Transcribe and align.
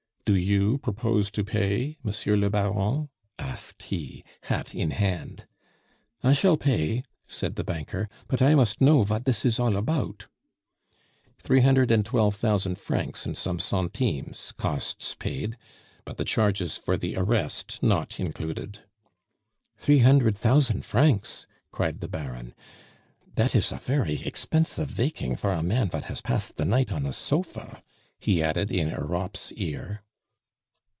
"Do 0.23 0.35
you 0.37 0.77
propose 0.77 1.29
to 1.31 1.43
pay, 1.43 1.97
Monsieur 2.03 2.37
le 2.37 2.49
Baron?" 2.49 3.09
asked 3.37 3.83
he, 3.83 4.23
hat 4.43 4.73
in 4.73 4.91
hand. 4.91 5.45
"I 6.23 6.31
shall 6.31 6.55
pay," 6.55 7.03
said 7.27 7.57
the 7.57 7.65
banker; 7.65 8.07
"but 8.29 8.41
I 8.41 8.55
must 8.55 8.79
know 8.79 9.03
vat 9.03 9.25
dis 9.25 9.43
is 9.43 9.59
all 9.59 9.75
about." 9.75 10.27
"Three 11.37 11.59
hundred 11.59 11.91
and 11.91 12.05
twelve 12.05 12.33
thousand 12.35 12.77
francs 12.77 13.25
and 13.25 13.35
some 13.35 13.59
centimes, 13.59 14.53
costs 14.53 15.15
paid; 15.15 15.57
but 16.05 16.15
the 16.15 16.23
charges 16.23 16.77
for 16.77 16.95
the 16.95 17.17
arrest 17.17 17.79
not 17.83 18.17
included." 18.17 18.79
"Three 19.75 19.99
hundred 19.99 20.37
thousand 20.37 20.85
francs," 20.85 21.45
cried 21.71 21.99
the 21.99 22.07
Baron; 22.07 22.53
"dat 23.35 23.53
is 23.53 23.73
a 23.73 23.79
fery 23.79 24.19
'xpensive 24.19 24.85
vaking 24.87 25.35
for 25.37 25.51
a 25.51 25.61
man 25.61 25.89
vat 25.89 26.05
has 26.05 26.21
passed 26.21 26.55
the 26.55 26.63
night 26.63 26.89
on 26.89 27.05
a 27.05 27.11
sofa," 27.11 27.83
he 28.17 28.41
added 28.41 28.71
in 28.71 28.87
Europe's 28.91 29.51
ear. 29.57 30.01